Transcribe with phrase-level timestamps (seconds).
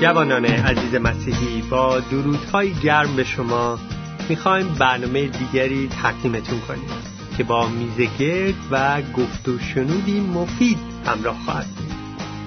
[0.00, 3.78] جوانان عزیز مسیحی با درودهای گرم به شما
[4.28, 6.88] می‌خوایم برنامه دیگری تقدیمتون کنیم
[7.36, 11.66] که با میزگرد و گفت و شنودی مفید همراه خواهد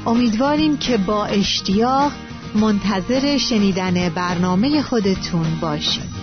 [0.06, 2.12] امیدواریم که با اشتیاق
[2.56, 6.21] منتظر شنیدن برنامه خودتون باشید.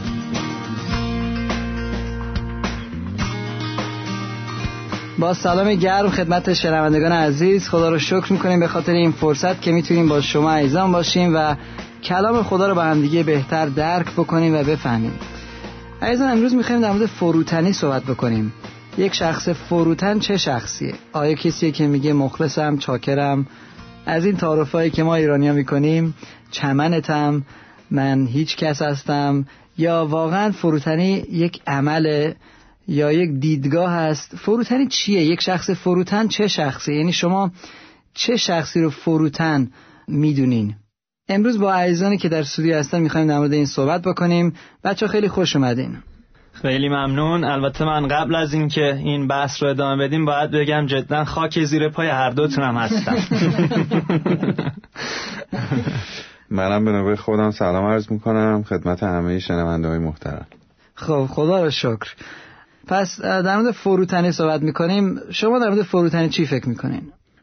[5.18, 9.72] با سلام گرم خدمت شنوندگان عزیز خدا رو شکر می‌کنیم به خاطر این فرصت که
[9.72, 11.54] می‌تونیم با شما عزیزان باشیم و
[12.02, 15.12] کلام خدا رو با همدیگه بهتر درک بکنیم و بفهمیم.
[16.02, 18.52] عزیزان امروز می‌خوایم در مورد فروتنی صحبت بکنیم.
[18.98, 23.46] یک شخص فروتن چه شخصیه؟ آیا کسیه که میگه مخلصم چاکرم؟
[24.06, 26.14] از این تعارفایی که ما ایرانیا می‌کنیم
[26.50, 27.42] چمنتم
[27.90, 29.46] من هیچ کس هستم؟
[29.78, 32.32] یا واقعا فروتنی یک عمل
[32.88, 37.50] یا یک دیدگاه هست فروتنی چیه؟ یک شخص فروتن چه شخصی یعنی شما
[38.14, 39.70] چه شخصی رو فروتن
[40.08, 40.74] می‌دونین؟
[41.28, 44.54] امروز با عزیزانی که در استودیو هستن می‌خوایم در مورد این صحبت بکنیم.
[44.84, 45.96] بچه خیلی خوش اومدین.
[46.52, 47.44] خیلی ممنون.
[47.44, 51.88] البته من قبل از اینکه این بحث رو ادامه بدیم باید بگم جدا خاک زیر
[51.88, 53.16] پای هر دوتونم هستم.
[56.50, 58.64] منم به نوبه خودم سلام عرض می‌کنم.
[58.68, 60.46] خدمت همه شنونده های محترم.
[60.94, 62.14] خب خدا رو شکر.
[62.88, 65.18] پس در مورد فروتنی صحبت می‌کنیم.
[65.30, 67.02] شما در مورد فروتنی چی فکر می‌کنین؟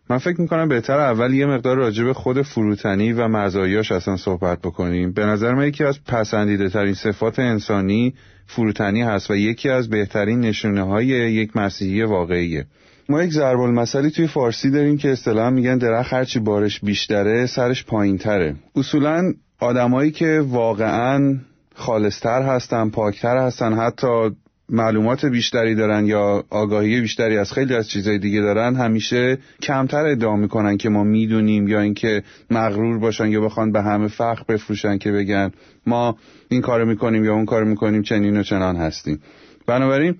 [0.10, 4.60] من فکر می‌کنم بهتر اول یه مقدار راجع به خود فروتنی و مزایاش اصلا صحبت
[4.60, 5.12] بکنیم.
[5.12, 8.14] به نظر من یکی از پسندیده ترین صفات انسانی
[8.48, 12.66] فروتنی هست و یکی از بهترین نشونه های یک مسیحی واقعیه.
[13.10, 17.86] ما یک ضرب المثلی توی فارسی داریم که اصطلاحا میگن درخت هرچی بارش بیشتره سرش
[17.86, 18.56] پایینتره.
[18.76, 21.38] اصولا آدمایی که واقعا
[21.76, 24.32] خالصتر هستن پاکتر هستن حتی
[24.70, 30.36] معلومات بیشتری دارن یا آگاهی بیشتری از خیلی از چیزهای دیگه دارن همیشه کمتر ادعا
[30.36, 35.12] می‌کنن که ما می‌دونیم یا اینکه مغرور باشن یا بخوان به همه فخر بفروشن که
[35.12, 35.52] بگن
[35.88, 36.18] ما
[36.50, 39.22] این کارو می‌کنیم یا اون کارو می‌کنیم چنین و چنان هستیم.
[39.68, 40.16] بنابراین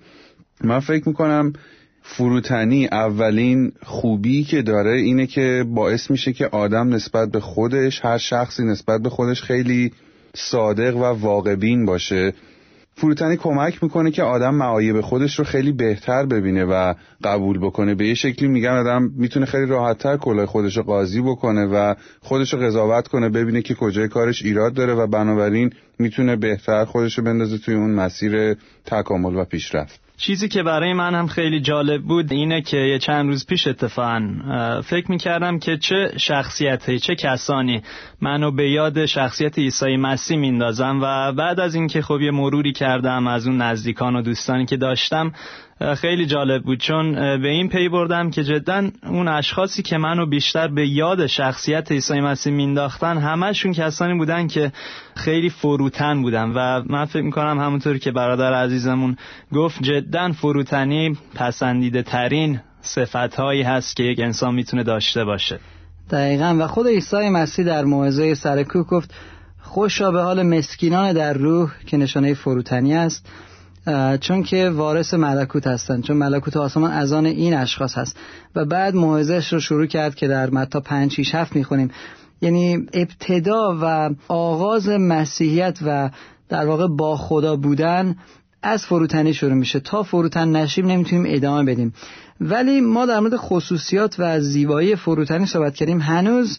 [0.64, 1.52] من فکر می‌کنم
[2.02, 8.18] فروتنی اولین خوبی که داره اینه که باعث میشه که آدم نسبت به خودش هر
[8.18, 9.92] شخصی نسبت به خودش خیلی
[10.34, 12.32] صادق و واقعبین باشه.
[12.98, 17.94] فروتنی کمک می‌کنه که آدم معایب خودش رو خیلی بهتر ببینه و قبول بکنه.
[17.94, 22.54] به یه شکلی میگن آدم می‌تونه خیلی راحتتر کلاه خودش رو قاضی بکنه و خودش
[22.54, 27.24] رو قضاوت کنه ببینه که کجای کارش ایراد داره و بنابراین می‌تونه بهتر خودش رو
[27.24, 30.05] بندازه توی اون مسیر تکامل و پیشرفت.
[30.16, 34.30] چیزی که برای من هم خیلی جالب بود اینه که یه چند روز پیش اتفاقا
[34.84, 37.82] فکر می‌کردم که چه شخصیتی چه کسانی
[38.20, 43.26] منو به یاد شخصیت عیسی مسیح میندازم و بعد از اینکه خب یه مروری کردم
[43.26, 45.32] از اون نزدیکان و دوستانی که داشتم
[45.96, 46.78] خیلی جالب بود.
[46.78, 51.92] چون به این پی بردم که جدا اون اشخاصی که منو بیشتر به یاد شخصیت
[51.92, 54.72] عیسی مسیح مینداختن همشون کسانی بودن که
[55.16, 56.52] خیلی فروتن بودن.
[56.54, 59.16] و من فکر می‌کنم همونطور که برادر عزیزمون
[59.52, 65.58] گفت جدا فروتنی پسندیده ترین صفت هایی هست که یک انسان می‌تونه داشته باشه.
[66.10, 66.56] دقیقا.
[66.58, 69.14] و خود عیسی مسیح در موعظه سرکوه گفت
[69.62, 73.28] خوشا به حال مسکینان در روح که نشانه فروتنی است.
[74.20, 78.16] چون که وارث ملکوت هستند چون ملکوت آسمان از آن این اشخاص هست.
[78.54, 81.90] و بعد موعظهش رو شروع کرد که در متا 5 6 7 می‌خونیم.
[82.40, 86.10] یعنی ابتدا و آغاز مسیحیت و
[86.48, 88.16] در واقع با خدا بودن
[88.62, 89.80] از فروتنی شروع میشه.
[89.80, 91.94] تا فروتن نشیم نمی‌تونیم ادامه بدیم.
[92.40, 96.00] ولی ما در مورد خصوصیات و زیبایی فروتنی صحبت کردیم.
[96.00, 96.58] هنوز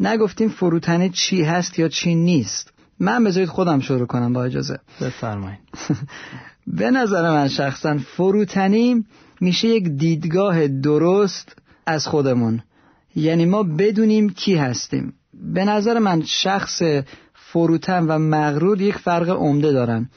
[0.00, 2.72] نگفتیم فروتنی چی هست یا چی نیست.
[3.00, 4.78] من بذارید خودم شروع کنم با اجازه.
[5.00, 5.58] بفرمایید.
[6.72, 9.04] به نظر من شخصا فروتنی
[9.40, 11.56] میشه یک دیدگاه درست
[11.86, 12.62] از خودمون.
[13.14, 15.12] یعنی ما بدونیم کی هستیم.
[15.52, 16.82] به نظر من شخص
[17.34, 20.10] فروتن و مغرور یک فرق عمده دارن.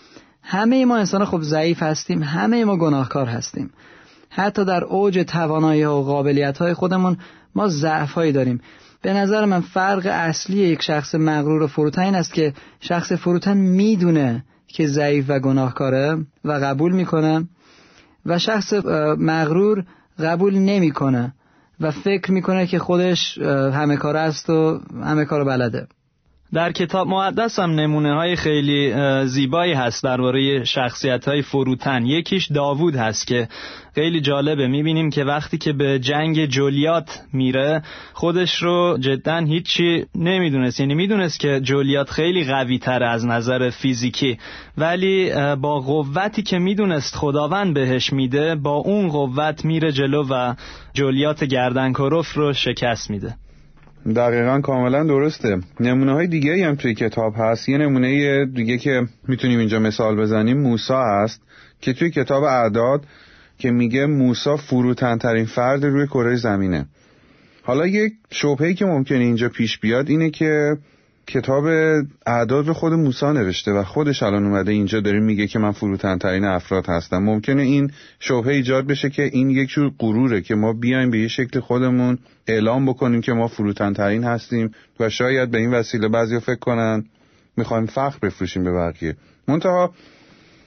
[0.44, 3.70] همه ما انسان خب ضعیف هستیم همه ما گناهکار هستیم.
[4.30, 7.18] حتی در اوج توانایی و قابلیت های خودمون
[7.56, 8.62] ما ضعف هایی داریم.
[9.02, 13.58] به نظر من فرق اصلی یک شخص مغرور و فروتن این است که شخص فروتن
[13.58, 17.48] می‌دونه که ضعیف و گناهکاره و قبول می‌کنه
[18.26, 18.74] و شخص
[19.18, 19.86] مغرور
[20.20, 21.34] قبول نمی‌کنه
[21.80, 23.38] و فکر می‌کنه که خودش
[23.74, 25.88] همه کار است و همه کار بلده.
[26.54, 28.94] در کتاب مقدس هم نمونه های خیلی
[29.26, 32.06] زیبایی هست درباره شخصیت های فروتن.
[32.06, 33.48] یکیش داوود هست که
[33.96, 34.68] خیلی جالبه.
[34.68, 37.82] می‌بینیم که وقتی که به جنگ جولیات میره
[38.14, 40.80] خودش رو جدا هیچی نمی‌دونست.
[40.80, 44.38] یعنی می‌دونست که جولیات خیلی قوی تره از نظر فیزیکی.
[44.78, 50.54] ولی با قوتی که می‌دونست خداوند بهش میده با اون قوت میره جلو و
[50.94, 53.36] جولیات گردنکروف رو شکست میده.
[54.16, 55.60] دقیقا کاملا درسته.
[55.80, 57.70] نمونه های دیگه هم توی کتاب هست.
[57.70, 61.42] یه نمونه دیگه که می‌تونیم اینجا مثال بزنیم موسا هست
[61.82, 63.06] که توی کتاب اعداد
[63.58, 66.86] که میگه موسا فروتنترین فرد روی کره زمینه.
[67.64, 70.78] حالا یک شبهی که ممکنه اینجا پیش بیاد اینه که
[71.34, 71.66] کتاب
[72.26, 76.46] اعداد رو خود موسا نوشته و خودش الان اومده اینجا داره میگه که من فروتنترین
[76.46, 77.18] افراد هستم.
[77.18, 81.28] ممکنه این شبهه ایجاد بشه که این یک جور غروره که ما بیایم به یه
[81.28, 82.18] شکل خودمون
[82.48, 87.06] اعلام بکنیم که ما فروتنترین هستیم و شاید به این وسیله بعضی فکر کنن.
[87.58, 89.16] می‌خوایم فخر بفروشیم به بقیه.
[89.48, 89.94] منتها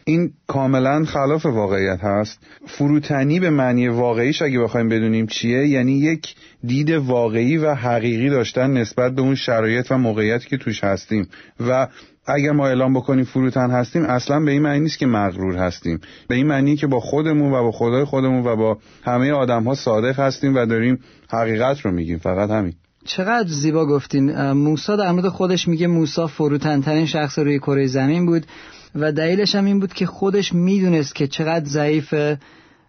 [0.05, 2.39] این کاملا خلاف واقعیت هست.
[2.67, 6.35] فروتنی به معنی واقعیش اگه بخوایم بدونیم چیه یعنی یک
[6.65, 11.29] دید واقعی و حقیقی داشتن نسبت به اون شرایط و موقعیتی که توش هستیم.
[11.61, 11.89] و
[12.27, 16.01] اگر ما اعلام بکنیم فروتن هستیم اصلا به این معنی نیست که مغرور هستیم.
[16.29, 19.75] به این معنی که با خودمون و با خدای خودمون و با همه آدم ها
[19.75, 20.99] صادق هستیم و داریم
[21.31, 22.19] حقیقت رو میگیم.
[22.19, 22.75] فقط همین.
[23.05, 24.53] چقدر زیبا گفتین.
[24.53, 28.47] موسا در مورد خودش میگه موسا فروتنترین شخص روی کره زمین بود.
[28.95, 32.39] و دلیلش هم این بود که خودش می‌دونست که چقدر ضعیفه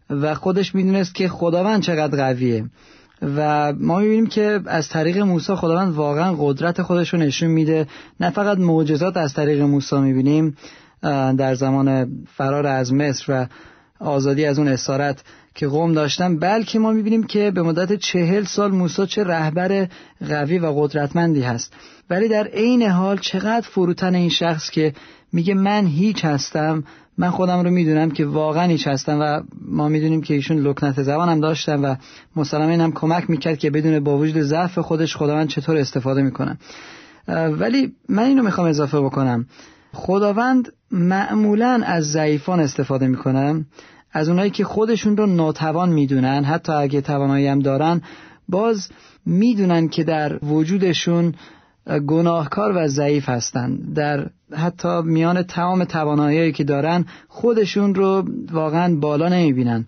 [0.09, 2.65] و خودش می‌دونست که خداوند چقدر قویه.
[3.21, 7.87] و ما می‌بینیم که از طریق موسی خداوند واقعا قدرت خودش رو نشون میده.
[8.19, 10.57] نه فقط معجزات از طریق موسی می‌بینیم
[11.37, 13.47] در زمان فرار از مصر و
[13.99, 15.23] آزادی از اون اسارت
[15.55, 19.87] که قوم داشتن بلکه ما می‌بینیم که به مدت چهل سال موسی چه رهبر
[20.29, 21.73] قوی و قدرتمندی هست.
[22.09, 24.93] ولی در عین حال چقدر فروتن این شخص که
[25.35, 26.83] میگه من هیچ هستم.
[27.17, 31.29] من خودم رو می‌دونم که واقعا هیچ هستم و ما می‌دونیم که ایشون لکنت زبان
[31.29, 31.95] هم داشتن و
[32.35, 36.57] مسلما این هم کمک می‌کرد که بدون با وجود ضعف خودش خداوند چطور استفاده می‌کنه.
[37.27, 39.45] ولی من اینو می‌خوام اضافه بکنم.
[39.93, 43.65] خداوند معمولا از ضعیفان استفاده می‌کنه
[44.11, 48.01] از اونایی که خودشون رو ناتوان می‌دونن حتی اگه توانایی هم دارن
[48.49, 48.89] باز
[49.25, 51.33] می‌دونن که در وجودشون
[52.07, 59.29] گناهکار و ضعیف هستند در حتی میان تمام توانایی که دارن خودشون رو واقعا بالا
[59.29, 59.85] نمی‌بینن.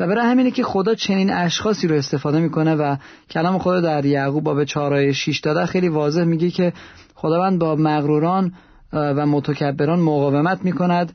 [0.00, 2.96] و برای همینه که خدا چنین اشخاصی رو استفاده می‌کنه و
[3.30, 6.72] کلام خدا در یعقوب باب 4 6 داده خیلی واضح میگه که
[7.14, 8.52] خداوند با مغروران
[8.92, 11.12] و متکبران مقاومت می‌کند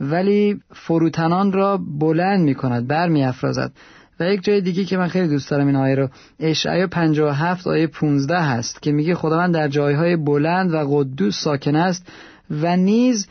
[0.00, 3.72] ولی فروتنان را بلند می‌کند بر میافرازد
[4.20, 6.08] و یک جای دیگه که من خیلی دوست دارم این آیه رو
[6.40, 12.06] اشعیا 57 آیه 15 هست که میگه خداوند در جایهای بلند و قدوس ساکن است
[12.50, 13.28] و نیز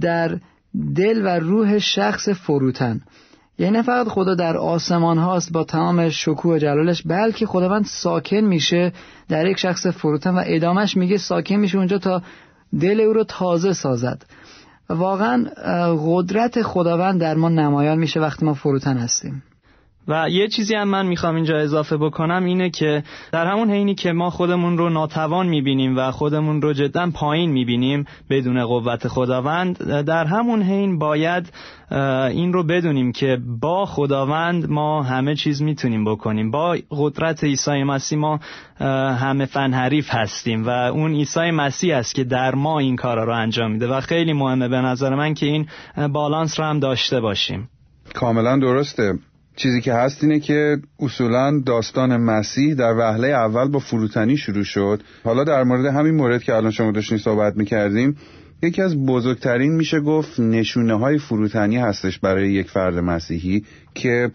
[0.00, 0.38] در
[0.94, 3.00] دل و روح شخص فروتن.
[3.58, 8.40] یعنی نه فقط خدا در آسمان هاست با تمام شکوه و جلالش بلکه خداوند ساکن
[8.40, 8.92] میشه
[9.28, 12.22] در یک شخص فروتن و ادامش میگه ساکن میشه اونجا تا
[12.80, 14.22] دل او رو تازه سازد.
[14.88, 15.44] واقعا
[16.06, 19.42] قدرت خداوند در ما نمایان میشه وقتی ما فروتن هستیم.
[20.08, 23.02] و یه چیزی هم من می‌خوام اینجا اضافه بکنم اینه که
[23.32, 28.04] در همون حینی که ما خودمون رو ناتوان می‌بینیم و خودمون رو جدا پایین می‌بینیم
[28.30, 31.52] بدون قوت خداوند در همون حین باید
[32.30, 36.50] این رو بدونیم که با خداوند ما همه چیز می‌تونیم بکنیم.
[36.50, 38.40] با قدرت عیسی مسیح ما
[39.20, 43.72] همه فنحریف هستیم و اون عیسی مسیح است که در ما این کارا رو انجام
[43.72, 45.66] میده و خیلی مهمه به نظر من که این
[46.12, 47.68] بالانس رو هم داشته باشیم.
[48.14, 49.14] کاملا درسته.
[49.56, 55.02] چیزی که هست اینه که اصولا داستان مسیح در وهله اول با فروتنی شروع شد.
[55.24, 58.16] حالا در مورد همین مورد که الان شما داشتین صحبت می‌کردیم
[58.62, 64.30] یکی از بزرگترین میشه گفت نشونه های فروتنی هستش برای یک فرد مسیحی که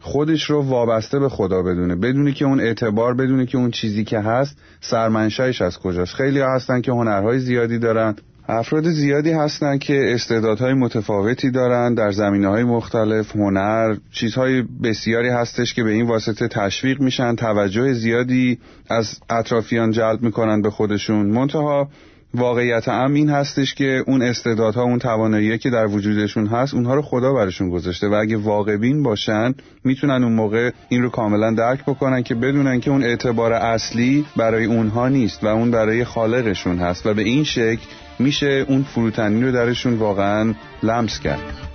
[0.00, 1.96] خودش رو وابسته به خدا بدونه.
[1.96, 6.14] بدونه که اون اعتبار بدونه که اون چیزی که هست سرمنشایش از کجاست.
[6.14, 8.16] خیلی هستن که هنرهای زیادی دارن.
[8.52, 15.74] افراد زیادی هستند که استعدادهای متفاوتی دارند در زمینه های مختلف هنر چیزهای بسیاری هستش
[15.74, 21.26] که به این واسطه تشویق میشن توجه زیادی از اطرافیان جلب می‌کنن به خودشون.
[21.26, 21.88] منتها
[22.34, 27.02] واقعیت ام این هستش که اون استعدادها اون توانایی که در وجودشون هست اونها رو
[27.02, 31.82] خدا برشون گذاشته و اگه واقع بین باشن می‌تونن اون موقع این رو کاملا درک
[31.82, 37.06] بکنن که بدونن که اون اعتبار اصلی برای اونها نیست و اون برای خالقشون هست
[37.06, 37.86] و به این شکل
[38.18, 41.70] میشه اون فروتنی رو درشون واقعا لمس کرد.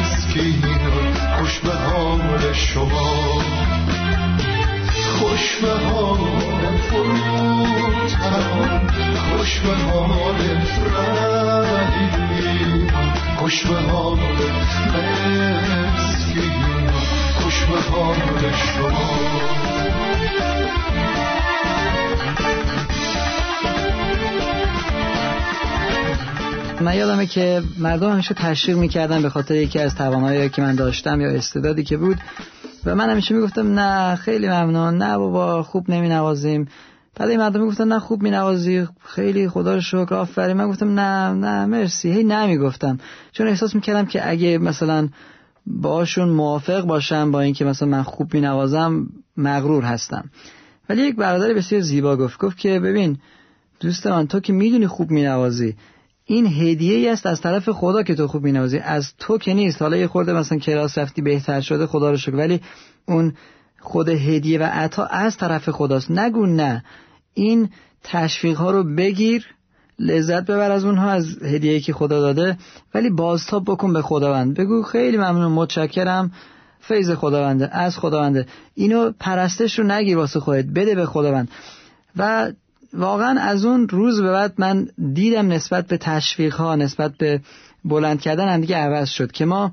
[0.00, 3.42] مسکینان خوش به حال شما.
[5.18, 6.18] خوش به حال
[6.90, 8.44] فروتن
[9.36, 10.40] خوش به حال
[11.74, 12.44] رقیبان
[13.36, 14.18] خوش به حال
[15.96, 16.92] مسکینان
[17.40, 19.10] خوش به حال شما.
[26.84, 31.20] من یادمه که مردم همیشه تشویق می‌کردن به خاطر یکی از توانایی که من داشتم
[31.20, 32.18] یا استعدادی که بود.
[32.84, 34.98] و من همیشه می‌گفتم نه خیلی ممنون.
[34.98, 36.68] نه بابا خوب نمی نوازیم
[37.16, 40.56] بعد این مردم می‌گفتن نه خوب می نوازی خیلی خدا رو شکر آفرین.
[40.56, 42.12] من گفتم نه نه مرسی.
[42.12, 42.98] هی نمی‌گفتم
[43.32, 45.08] چون احساس می‌کردم که اگه مثلا
[45.66, 50.30] باشون موافق باشم با اینکه مثلا من خوب می نوازم مغرور هستم.
[50.88, 53.18] ولی یک برادر بسیار زیبا گفت گفت که ببین
[53.80, 55.76] دوست من تو که می‌دونی خوب می نوازی
[56.26, 58.78] این هدیه است از طرف خدا که تو خوب مینوازی.
[58.78, 59.82] از تو که نیست.
[59.82, 62.36] حالا یه خورده مثلا کلاس رفتی بهتر شده خدا رو شکر.
[62.36, 62.60] ولی
[63.06, 63.34] اون
[63.80, 66.10] خود هدیه و عطا از طرف خداست.
[66.10, 66.84] نگو نه.
[67.34, 67.68] این
[68.04, 69.46] تشویق ها رو بگیر
[69.98, 72.58] لذت ببر از اونها از هدیه که خدا داده.
[72.94, 74.54] ولی بازتاب بکن به خداوند.
[74.54, 76.32] بگو خیلی ممنون متشکرم.
[76.80, 78.46] فیض خداونده از خداونده.
[78.74, 80.64] اینو پرستش رو نگیر واسه خودت.
[80.64, 81.48] بده به خداوند.
[82.16, 82.52] و
[82.94, 87.40] واقعا از اون روز به بعد من دیدم نسبت به تشویق ها نسبت به
[87.84, 89.72] بلند کردن هم دیگه عوض شد که ما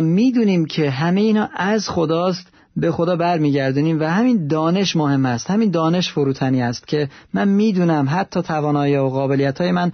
[0.00, 2.46] می‌دونیم که همه اینا از خداست
[2.76, 5.50] به خدا برمیگردونیم و همین دانش مهم است.
[5.50, 9.92] همین دانش فروتنی است که من می‌دونم حتی توانایی و قابلیت های من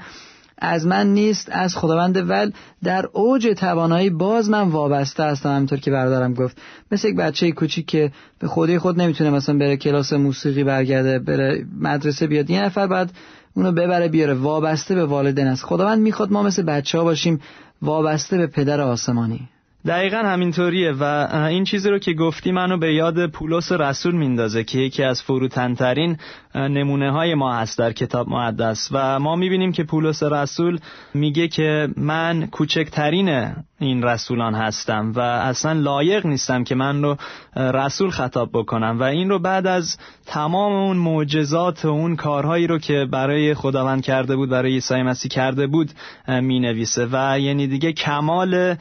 [0.58, 2.50] از من نیست از خداوند ول.
[2.84, 6.58] در اوج توانایی باز من وابسته هستم همینطور که برادرم گفت.
[6.92, 11.66] مثل یک بچه کوچیک که به خودی خود نمی‌تونه مثلا بره کلاس موسیقی برگرده بره
[11.80, 12.50] مدرسه بیاد.
[12.50, 13.12] یه نفر بعد
[13.54, 15.64] اونو ببره بیاره وابسته به والدین است.
[15.64, 17.40] خداوند می‌خواد ما مثل بچه ها باشیم
[17.82, 19.48] وابسته به پدر آسمانی.
[19.86, 21.02] دقیقا همینطوریه و
[21.46, 26.16] این چیزی رو که گفتی منو به یاد پولس رسول میندازه که یکی از فروتنترین
[26.54, 30.78] نمونه های ما هست در کتاب مقدس و ما می‌بینیم که پولس رسول
[31.14, 37.16] میگه که من کوچکترین این رسولان هستم و اصلا لایق نیستم که من رو
[37.56, 39.96] رسول خطاب بکنم و این رو بعد از
[40.28, 45.28] تمام اون معجزات و اون کارهایی رو که برای خداوند کرده بود برای عیسی مسیح
[45.30, 45.90] کرده بود
[46.28, 48.76] می نویسه و یعنی دیگه کمال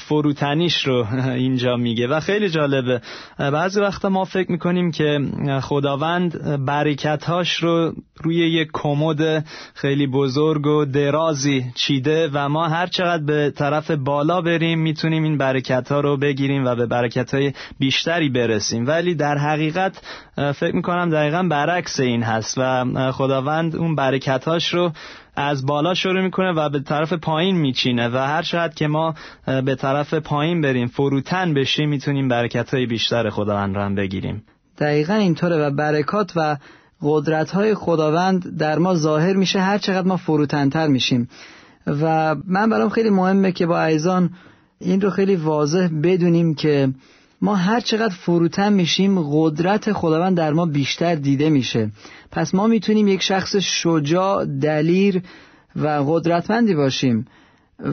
[0.00, 1.06] فروتنیش رو
[1.44, 2.06] اینجا میگه.
[2.06, 3.00] و خیلی جالبه.
[3.38, 5.18] بعضی وقتا ما فکر می‌کنیم که
[5.62, 9.44] خداوند برکتهاش رو روی یک کمد
[9.74, 15.38] خیلی بزرگ و درازی چیده و ما هر چقدر به طرف بالا بریم می‌تونیم این
[15.38, 18.86] برکت ها رو بگیریم و به برکت بیشتری برسیم.
[18.86, 20.02] ولی در حقیقت
[20.54, 24.92] فکر می‌کنم دقیقا برعکس این هست و خداوند اون برکتهاش رو
[25.36, 29.14] از بالا شروع می‌کنه و به طرف پایین میچینه و هر چقدر که ما
[29.64, 34.42] به طرف پایین بریم فروتن بشیم می‌تونیم برکت های بیشتر خداوند رو هم بگیریم.
[34.78, 36.56] دقیقا اینطوره و برکات و
[37.02, 41.28] قدرت های خداوند در ما ظاهر میشه هر چقدر ما فروتنتر میشیم.
[41.86, 44.30] و من برام خیلی مهمه که با ایزان
[44.80, 46.88] این رو خیلی واضح بدونیم که
[47.42, 51.90] ما هر چقدر فروتن میشیم قدرت خداوند در ما بیشتر دیده میشه.
[52.30, 55.22] پس ما می‌تونیم یک شخص شجاع دلیر
[55.76, 57.26] و قدرتمندی باشیم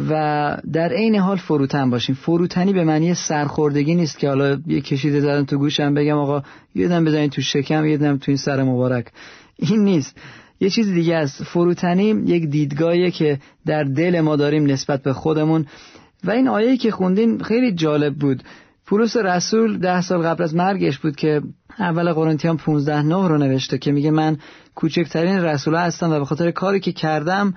[0.10, 2.16] و در عین حال فروتن باشیم.
[2.16, 6.44] فروتنی به معنی سرخوردگی نیست که حالا یه کشیده زدن تو گوشم بگم آقا
[6.76, 9.08] یه دم بزنین تو شکم یه دم تو این سر مبارک.
[9.58, 10.18] این نیست.
[10.60, 11.44] یه چیز دیگه است.
[11.44, 15.66] فروتنی یک دیدگاهیه که در دل ما داریم نسبت به خودمون.
[16.24, 18.44] و این آیه‌ای که خوندین خیلی جالب بود.
[18.90, 21.42] پولس رسول ده سال قبل از مرگش بود که
[21.80, 24.38] اول قرنتیان 15 نه رو نوشته که میگه من
[24.76, 27.54] کوچکترین رسول هستم و به خاطر کاری که کردم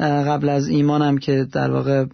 [0.00, 2.04] قبل از ایمانم که در واقع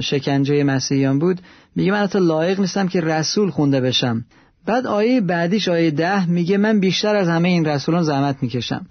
[0.00, 1.40] شکنجه مسیحیان بود
[1.76, 4.24] میگه من حتی لایق نیستم که رسول خونده بشم.
[4.66, 8.86] بعد آیه بعدیش آیه ده میگه من بیشتر از همه این رسولان زحمت می‌کشم.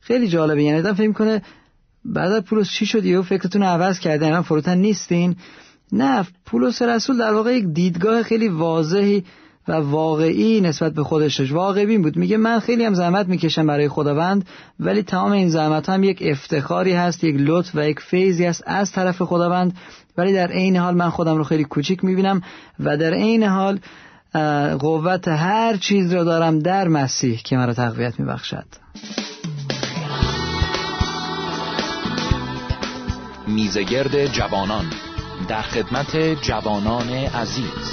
[0.00, 1.42] خیلی جالبه یعنی آدم فکر کنه
[2.04, 5.36] بعد پولس چی شد؟ یهو فکرتون رو عوض کرده من فروتن نیستین.
[5.92, 9.24] نه پولس رسول در واقع یک دیدگاه خیلی واضحی
[9.68, 11.52] و واقعی نسبت به خودش داشت.
[11.52, 12.16] واقعی بود.
[12.16, 14.46] میگه من خیلی هم زحمت می‌کشم برای خداوند
[14.80, 18.92] ولی تمام این زحمت هم یک افتخاری هست یک لطف و یک فیضی است از
[18.92, 19.76] طرف خداوند.
[20.16, 22.42] ولی در عین حال من خودم رو خیلی کوچیک می‌بینم
[22.80, 23.78] و در عین حال
[24.78, 28.66] قوت هر چیز را دارم در مسیح که مرا تقویت میبخشد.
[33.46, 34.84] میزگرد جوانان
[35.52, 37.92] در خدمت جوانان عزیز.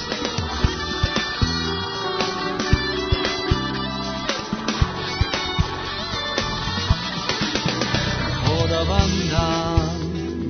[8.46, 9.90] خداوندم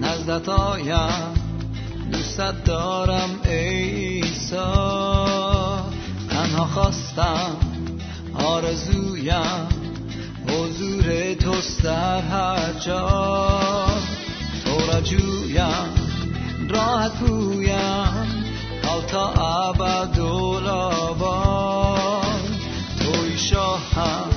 [0.02, 1.34] نزدت آیم
[2.12, 4.66] دوستت دارم ایسا
[6.30, 7.58] تنها خواستم
[8.34, 9.68] آرزویم
[10.48, 13.86] حضور توست در هر جا.
[14.66, 15.99] تو را جویم
[16.90, 18.50] راه پویم
[18.84, 20.16] حال تا ابد
[23.00, 24.30] توی شاهم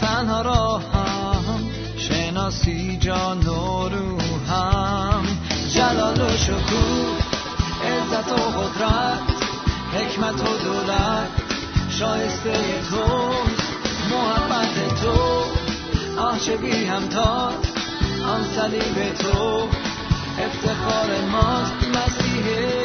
[0.00, 1.70] تنها راهم.
[1.96, 5.22] شناسی جان و روحم.
[5.74, 7.18] جلال و شکوه
[7.84, 9.22] عزت و قدرت.
[9.94, 11.28] حکمت و دولت.
[11.90, 12.52] شایسته
[12.90, 13.32] تو
[14.10, 15.44] محبت تو.
[16.20, 17.54] آه چه بی همتاز
[18.26, 19.68] آن صلیب تو.
[20.44, 22.82] افتخار ماست مسیح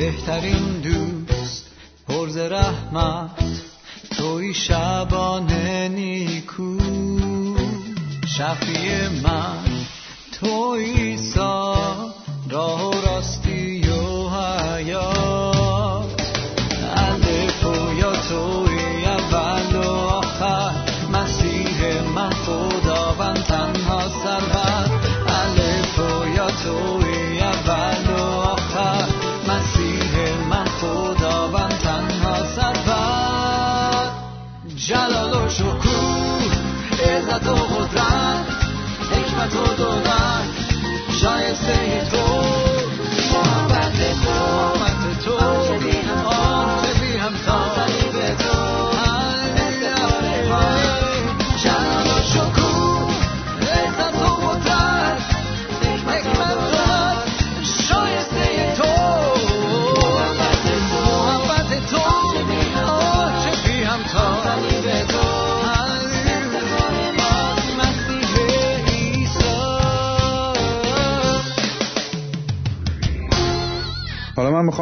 [0.00, 1.66] بهترین دوست
[2.08, 3.30] پرز رحمت.
[4.18, 6.78] توی شبانه نیکو.
[8.26, 9.64] شفیع من
[10.32, 11.69] توی سا
[39.80, 40.48] حکمت و دولت
[41.12, 42.69] شایسته تو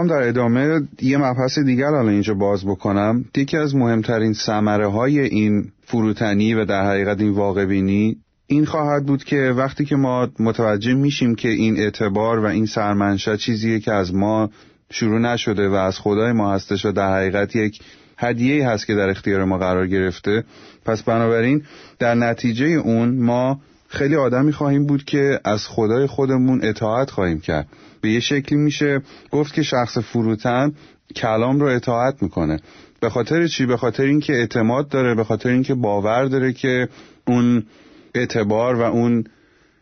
[0.09, 3.25] در ادامه یه مبحث دیگر حالا اینجا باز بکنم.
[3.37, 8.17] یکی از مهمترین ثمره های این فروتنی و در حقیقت این واقع بینی
[8.47, 13.37] این خواهد بود که وقتی که ما متوجه میشیم که این اعتبار و این سرمنشأ
[13.37, 14.51] چیزیه که از ما
[14.91, 17.81] شروع نشده و از خدای ما هستش و در حقیقت یک
[18.19, 20.45] هدیه هست که در اختیار ما قرار گرفته
[20.85, 21.63] پس بنابراین
[21.99, 27.69] در نتیجه اون ما خیلی آدمی خواهیم بود که از خدای خودمون اطاعت خواهیم کرد.
[28.01, 30.73] به یه شکلی میشه گفت که شخص فروتن
[31.17, 32.61] کلام رو اطاعت می‌کنه.
[33.01, 36.89] به خاطر چی؟ به خاطر اینکه اعتماد داره به خاطر اینکه باور داره که
[37.27, 37.67] اون
[38.15, 39.25] اعتبار و اون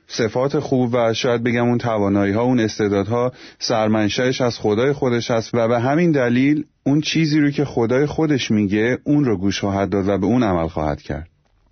[0.08, 5.50] صفات خوب و شاید بگم اون توانایی ها اون استعدادها سرمنشأش از خدای خودش هست
[5.54, 9.90] و به همین دلیل اون چیزی رو که خدای خودش میگه اون رو گوش خواهد
[9.90, 11.28] داد و به اون عمل خواهد کرد.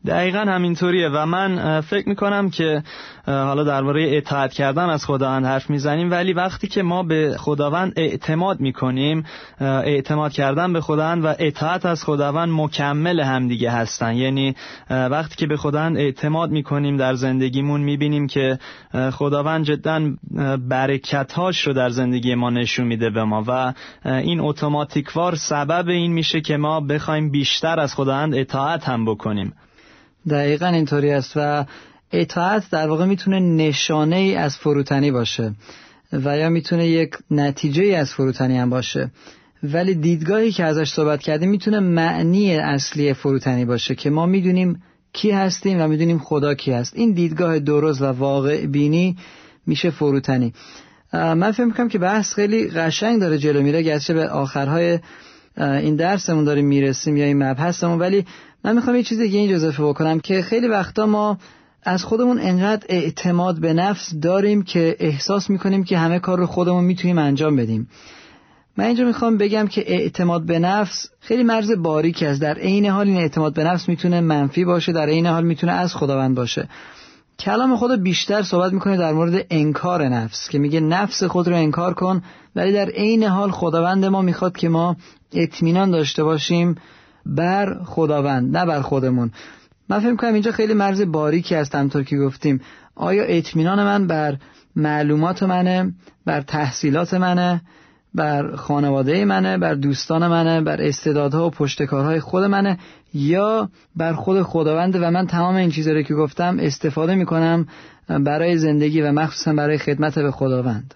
[0.07, 2.83] دقیقا همینطوریه و من فکر می‌کنم که
[3.27, 8.61] حالا درباره اطاعت کردن از خداوند حرف می‌زنیم ولی وقتی که ما به خداوند اعتماد
[8.61, 9.25] می‌کنیم
[9.61, 14.15] اعتماد کردن به خداوند و اطاعت از خداوند مکمل همدیگه هستن.
[14.15, 14.55] یعنی
[14.91, 18.59] وقتی که به خداوند اعتماد می‌کنیم در زندگیمون می‌بینیم که
[19.13, 20.01] خداوند جدا
[20.69, 23.73] برکتهاش رو در زندگی ما نشون میده به ما و
[24.05, 29.53] این اتوماتیکوار سبب این میشه که ما بخوایم بیشتر از خداوند اطاعت هم بکنیم.
[30.31, 31.65] دقیقا اینطوری است و
[32.13, 35.55] اطاعت در واقع می‌تونه نشانه ای از فروتنی باشه
[36.13, 39.11] و یا می‌تونه یک نتیجه ای از فروتنی هم باشه.
[39.63, 44.83] ولی دیدگاهی که ازش صحبت کردیم می‌تونه معنی اصلی فروتنی باشه که ما می‌دونیم
[45.13, 46.93] کی هستیم و می‌دونیم خدا کی هست.
[46.97, 49.17] این دیدگاه درست و واقع بینی
[49.67, 50.53] میشه فروتنی.
[51.13, 54.99] من فکر می‌کنم که بحث خیلی قشنگ داره جلو میره گرچه به آخرهای
[55.59, 58.27] این درسمون داریم می‌رسیم یا این مبحثمون ولی
[58.65, 61.39] من می‌خوام یه چیز دیگه این اضافه بکنم که خیلی وقتا ما
[61.83, 66.85] از خودمون انقدر اعتماد به نفس داریم که احساس می‌کنیم که همه کار رو خودمون
[66.85, 67.89] می‌تونیم انجام بدیم.
[68.77, 72.41] من اینجا می‌خوام بگم که اعتماد به نفس خیلی مرز باریکی است.
[72.41, 75.95] در عین حال این اعتماد به نفس می‌تونه منفی باشه در عین حال می‌تونه از
[75.95, 76.69] خداوند باشه.
[77.39, 81.95] کلام خدا بیشتر صحبت می‌کنه در مورد انکار نفس که میگه نفس خود رو انکار
[81.95, 82.23] کن
[82.57, 84.97] ولی در عین حال خداوند ما می‌خواد که ما
[85.33, 86.75] اطمینان داشته باشیم
[87.27, 89.31] بر خداوند نه بر خودمون.
[89.89, 92.61] من فکر کنم اینجا خیلی مرز باریکی است همطور که گفتیم.
[92.95, 94.37] آیا اطمینان من بر
[94.77, 95.93] معلومات منه
[96.27, 97.61] بر تحصیلات منه؟
[98.15, 102.79] بر خانواده منه بر دوستان منه بر استعدادها و پشتکارهای خود منه
[103.15, 107.67] یا بر خود خداونده و من تمام این چیزا رو که گفتم استفاده می‌کنم
[108.09, 110.95] برای زندگی و مخصوصا برای خدمت به خداوند.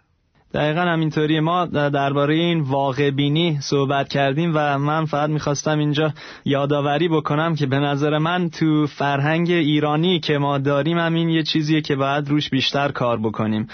[0.55, 1.41] دقیقا همینطوری.
[1.41, 6.13] ما درباره این واقع بینی صحبت کردیم و من فقط می‌خواستم اینجا
[6.45, 11.81] یادآوری بکنم که به نظر من تو فرهنگ ایرانی که ما داریم همین یه چیزیه
[11.81, 13.69] که باید روش بیشتر کار بکنیم.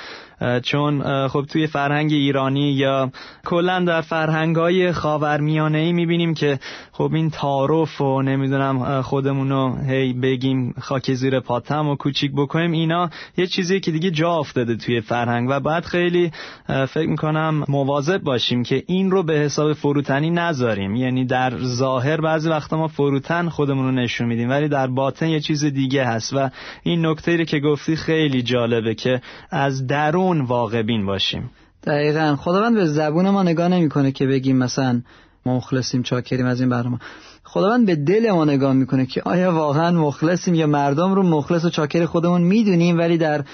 [0.63, 3.11] چون خب توی فرهنگ ایرانی یا
[3.45, 6.59] کلا در فرهنگ های خاورمیانه ای می‌بینیم که
[6.93, 13.11] خب این تعارف و نمی‌دونم خودمونو هی بگیم خاک زیر پاتم و کوچیک بکنیم اینا
[13.37, 16.31] یه چیزی که دیگه جا افتاده توی فرهنگ و باید خیلی
[16.67, 20.97] فکر می‌کنم مواظب باشیم که این رو به حساب فروتنی نذاریم.
[20.97, 25.41] یعنی در ظاهر بعضی وقتا ما فروتن خودمون رو نشون میدیم ولی در باطن یه
[25.41, 26.33] چیز دیگه هست.
[26.33, 26.51] و
[26.83, 31.51] این نکته که گفتی خیلی جالبه که از درون واقع بین باشیم.
[31.87, 32.37] دقیقا.
[32.37, 35.03] خداوند به زبون ما نگاه نمی‌کنه که بگیم مثلا
[35.47, 36.99] ما مخلصیم چاکریم از این برنامه.
[37.45, 41.71] خداوند به دل ما نگاه می‌کنه که آیا واقعا مخلصیم یا مردم رو مخلص و
[41.71, 43.45] چاکر خودمون می‌دونیم ولی در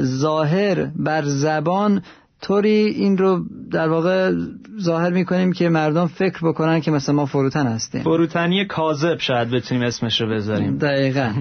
[0.00, 2.02] ظاهر بر زبان
[2.42, 4.32] طوری این رو در واقع
[4.80, 8.02] ظاهر می‌کنیم که مردم فکر بکنن که مثلا ما فروتن هستیم.
[8.02, 10.78] فروتنی کاذب شاید بتونیم اسمش رو بذاریم.
[10.78, 11.32] دقیقا.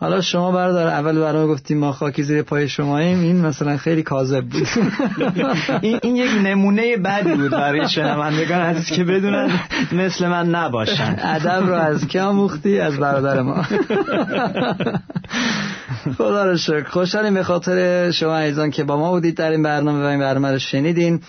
[0.00, 4.44] حالا شما برادر اول برای گفتیم ما خاکی زیر پای شماییم این مثلا خیلی کاذب
[4.44, 4.66] بود.
[5.82, 9.50] این, این یک نمونه بدی بود برای شنوندگان عزیز که بدونن
[9.92, 11.16] مثل من نباشن.
[11.18, 13.64] ادب رو از کی آموختی؟ از برادر ما.
[16.18, 16.84] خدا رو شکر.
[16.84, 20.52] خوشحالیم به خاطر شما عزیزان که با ما بودید در این برنامه و این برنامه
[20.52, 21.20] رو شنیدین.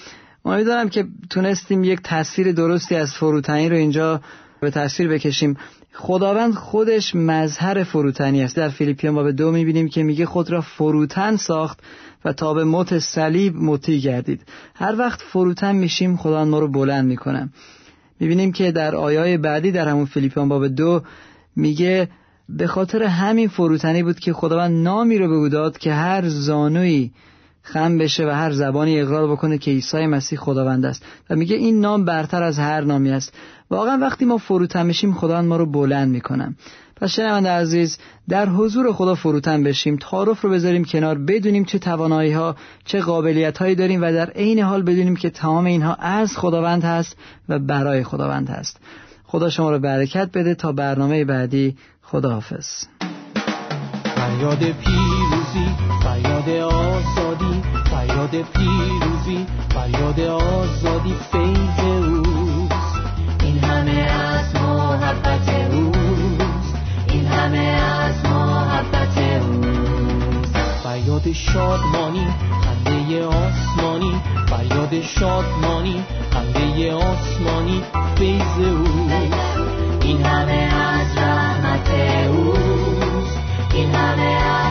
[0.45, 4.21] امیدوارم که تونستیم یک تصویر درستی از فروتنی رو اینجا
[4.61, 5.57] به تصویر بکشیم.
[5.93, 8.55] خداوند خودش مظهر فروتنی است.
[8.55, 11.79] در فیلیپیان باب دو می‌بینیم که میگه خود را فروتن ساخت
[12.25, 14.41] و تا به موت صلیب مطیع گردید.
[14.75, 17.49] هر وقت فروتن میشیم خداوند ما رو بلند می‌کنه.
[18.19, 21.01] می‌بینیم که در آیای بعدی در همون فیلیپیان باب دو
[21.55, 22.09] میگه
[22.57, 27.11] به خاطر همین فروتنی بود که خداوند نامی رو به او داد که هر زانوی
[27.63, 31.05] خم بشه و هر زبانی اقرار بکنه که عیسی مسیح خداوند است.
[31.29, 33.33] و میگه این نام برتر از هر نامی است.
[33.69, 36.55] واقعا وقتی ما فروتن بشیم خداوند ما رو بلند می‌کنه.
[36.95, 37.97] پس شنونده عزیز
[38.29, 43.57] در حضور خدا فروتن بشیم تعارف رو بذاریم کنار بدونیم چه توانایی ها چه قابلیت
[43.57, 47.17] هایی داریم و در عین حال بدونیم که تمام اینها از خداوند هست
[47.49, 48.79] و برای خداوند هست.
[49.31, 52.67] خدا شما رو برکت بده تا برنامه بعدی خداحافظ.
[54.15, 55.67] فریاد پیروزی
[56.03, 62.99] فریاد آزادی فریاد پیروزی فریاد آزادی فیض اوست
[63.43, 66.75] این همه از محبت اوست
[67.09, 72.27] این همه از محبت اوست فریاد شادمانی
[72.63, 74.00] خنده آسمانی.
[74.91, 77.83] فریاد شادمانی خنده آسمانی
[78.15, 79.57] فیض اوست
[80.01, 81.89] این همه از رحمت
[82.27, 83.39] اوست
[83.73, 84.70] این همه از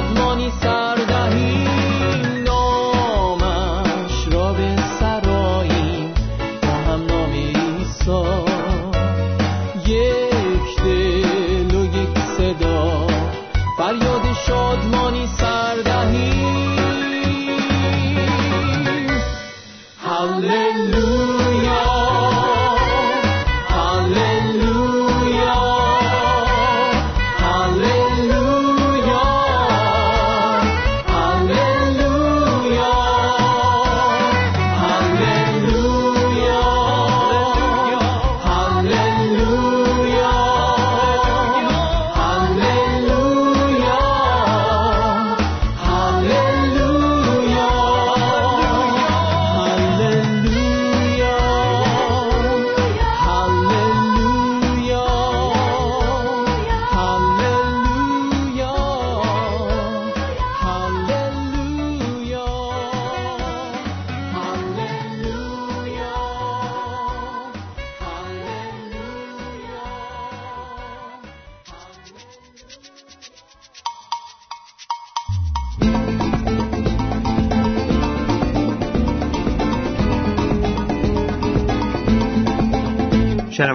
[0.00, 0.48] Money.
[0.48, 0.87] Monisa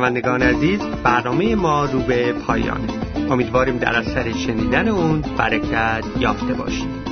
[0.04, 2.88] شنوندگان عزیز برنامه ما رو به پایانه.
[3.32, 7.04] امیدواریم در اثر شنیدن اون برکت یافته باشیم.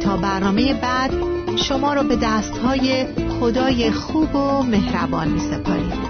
[0.00, 1.10] تا برنامه بعد
[1.56, 3.06] شما رو به دستهای
[3.40, 6.05] خدای خوب و مهربان می سپاریم